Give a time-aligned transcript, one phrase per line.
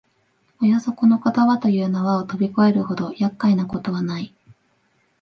[0.59, 4.33] およそこの言葉という縄をとび越えるほど厄介なことはない